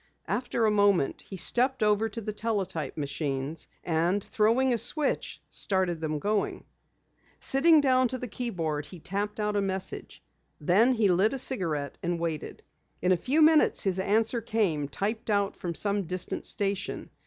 [0.27, 6.01] After a moment he stepped over to the teletype machines, and throwing a switch, started
[6.01, 6.63] them going.
[7.39, 10.23] Sitting down to the keyboard he tapped out a message.
[10.59, 12.63] Then he lit a cigarette and waited.
[13.03, 17.11] In a few minutes his answer came, typed out from some distant station.